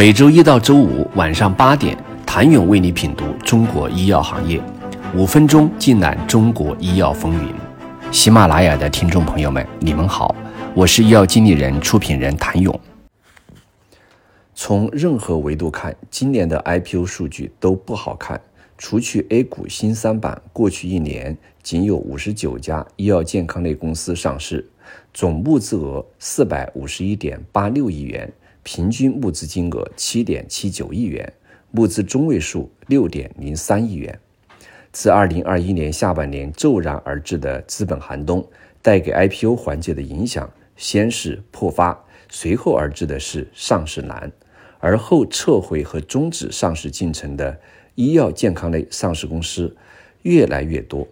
[0.00, 4.58] 每周一到周五晚上八点，谭勇为你品读中国医药行业，
[5.14, 7.54] 五分钟尽览中国医药风云。
[8.10, 10.34] 喜马拉雅的听众朋友们，你们好，
[10.74, 12.80] 我是医药经理人、出品人谭勇。
[14.54, 18.40] 从任何维度看，今年的 IPO 数据都不好看。
[18.78, 24.66] 除去 A 股新三板，过去一年仅有五十九家医药健康类公司上市，
[25.12, 28.32] 总募资额四百五十一点八六亿元。
[28.62, 31.32] 平均募资金额七点七九亿元，
[31.70, 34.20] 募资中位数六点零三亿元。
[34.92, 38.46] 自二零二一年下半年骤然而至的资本寒冬
[38.82, 44.32] 带给 IPO 环节的影响，先是破发，随后而至的是上市难，
[44.78, 47.60] 而后撤回和终止上市进程的
[47.94, 49.76] 医药健康类上市公司
[50.22, 51.06] 越来越多。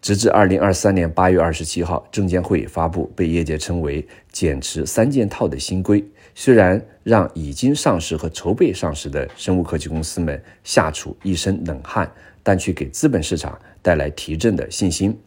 [0.00, 6.02] 直至二零二三年八月二十七号，证监会发布被业界称为“减持三件套”的新规，
[6.34, 12.10] 虽然让已经上市和筹备上市的生物科技公司们吓出一身冷汗，
[12.42, 15.18] 但却给资本市场带来提振的信心。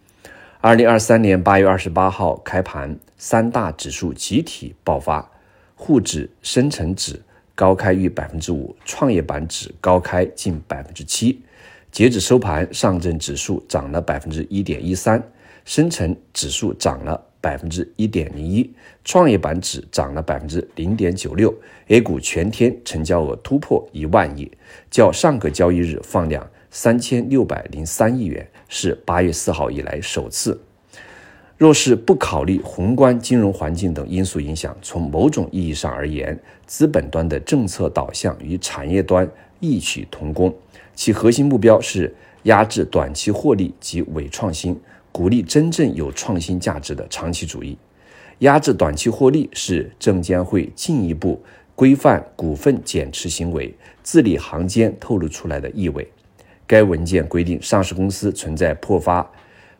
[0.60, 5.30] 二零二三年八月二十八号开盘，三大指数集体爆发，
[5.76, 7.22] 沪指、深成指
[7.54, 11.40] 高开逾百分之五，创业板指高开近百分之七。
[11.94, 15.24] 截止收盘，上证指数涨了百分之一点一三，
[15.64, 18.68] 深成指数涨了百分之一点零一，
[19.06, 21.54] 创业板指涨了百分之零点九六。
[21.90, 24.52] A 股全天成交额突破一万亿，
[24.90, 30.60] 较上个交易日放量三千六百零三亿元，是八月四号以来首次。
[31.60, 40.52] 若是不考虑宏观金融环境等因素影响，从某种意义上而言，资本端的政策导向与产业端异曲同工。
[40.96, 42.14] 其核心目标是
[42.44, 44.80] 压制短期获利及伪创新，
[45.12, 47.78] 鼓励真正有创新价值的长期主义。
[48.40, 51.42] 压制短期获利是证监会进一步
[51.76, 56.08] 规范股份减持行为字里行间透露出来的意味。
[56.68, 59.28] 该文件规定，上市公司存在破发、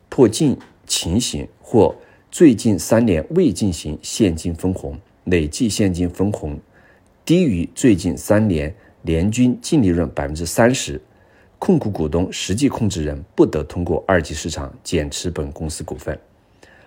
[0.08, 0.56] 破净
[0.86, 1.94] 情形或
[2.30, 6.58] 最近三年未进行现金分红，累计现金分红
[7.24, 8.74] 低于最近三年。
[9.06, 10.98] 年均净利润百分之三十，
[11.64, 16.20] 控股股东、实际控制人不得通过二级市场减持本公司股份。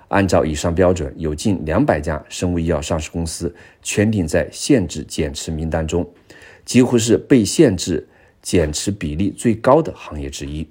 [0.10, 6.08] 按照以上标准，有近两百家生物医药上市公司圈定在限制减持名单中，
[6.64, 8.08] 几乎是被限制
[8.44, 10.70] 减持比例最高的行业之一。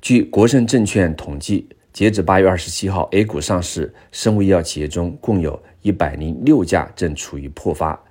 [0.00, 8.02] 据国盛证券统计，截至八月二十七号，A 股上市生物医药企业中，共有一百零六家正处于破发。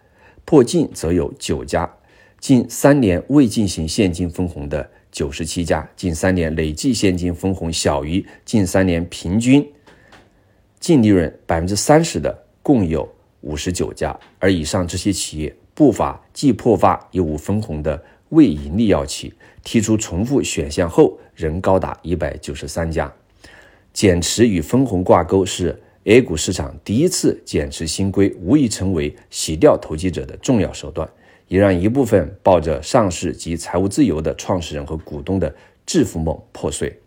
[0.45, 1.91] 破净则有九家，
[2.43, 9.65] 近三年未进行现金分红的九十七家，近三年累计现金分红小于近三年平均
[10.77, 13.07] 净利润百分之三十的共有
[13.39, 19.33] 五十九家，而以上这些企业不乏既破发又无分红的未盈利药企，
[19.63, 23.09] 提出重复选项后仍高达一百九十三家。
[23.93, 25.79] 减持与分红挂钩是。
[26.05, 31.09] A 股市场第一次减持新规，无疑成为洗掉投机者的重要手段，
[31.53, 35.53] 也让一部分抱着上市及财务自由的创始人和股东的
[35.85, 36.99] 致富梦破碎。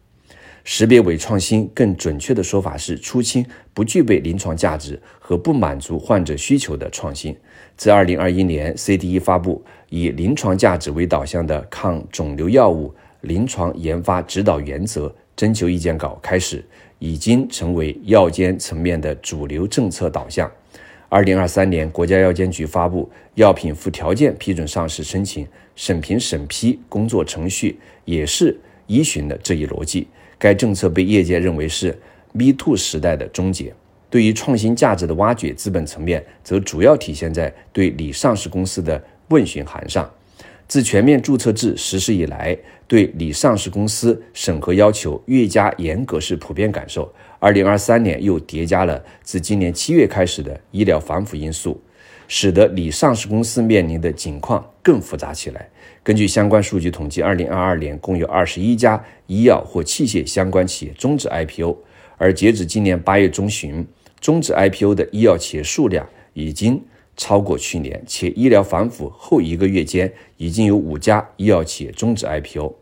[0.62, 7.36] 识别伪创新，更准确的说法是出清不具备临床价值和不满足患者需求的创新。
[7.76, 16.64] 自2021年 CDE 发布以临床价值为导向的抗肿瘤药物临床研发指导原则征求意见稿开始。
[16.98, 20.50] 已经成为药监层面的主流政策导向。
[21.08, 25.46] 二零二三年，国家药监局发布药品附条件批准上市申请
[25.76, 28.58] 审评审批工作程序，也是
[28.88, 30.08] 依循的这一逻辑。
[30.36, 31.96] 该政策被业界认为是
[32.32, 33.72] “Me Too” 时代的终结。
[34.10, 40.10] 对于创新价值的挖掘，资本层面则主要体现在对拟上市公司的问询函上。
[40.68, 42.56] 自全面注册制实施以来，
[42.88, 47.08] 对拟上市公司审核要求越加严格是普遍感受。
[47.38, 51.80] 二零二三年又叠加了自今年七月开始的医疗反腐因素，
[52.26, 55.68] 使得拟上市公司面临的境况更复杂起来。
[56.02, 61.76] 根据相关数据统计，二零二二年共有二十一家医药或器械相关企业终止 IPO，
[62.16, 63.86] 而截止今年八月中旬，
[64.20, 66.82] 终止 IPO 的医药企业数量已经。
[67.16, 72.74] 超过去年，且医疗反腐后一个月间，已经有五家医药企业终止 IPO。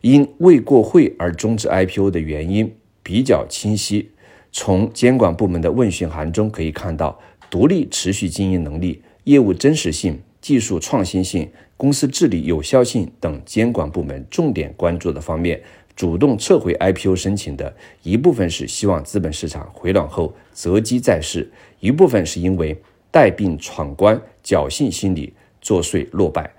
[0.00, 4.10] 因未过会而终止 IPO 的原因比较清晰，
[4.52, 7.18] 从监管部门的问询函中可以看到，
[7.50, 15.60] 独立持续经营能力、业务真实性、技术创新性、公司治理有效性等监管部门重点关注的方面，
[15.96, 21.50] 主动撤回 IPO 申请的一部分是希望资本市场回暖后择机再试，
[21.80, 22.80] 一部分是因为。
[23.16, 25.32] 带病闯关侥幸心理
[25.62, 26.52] 作祟落败。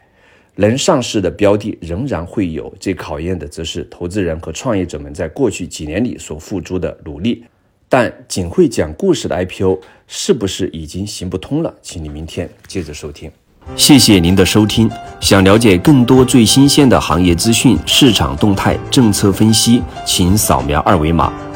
[0.56, 7.46] 能上市的标的仍然会有，最考验的则是投资人和创业者们在过去几年里所付出的努力。
[7.88, 11.72] 但仅会讲故事的 IPO 是不是已经行不通了？
[11.84, 13.32] 请你明天接着收听。
[13.76, 14.90] 谢谢您的收听。
[15.20, 21.32] 想了解更多最新鲜的行业资讯、市场动态、政策分析，请扫描二维码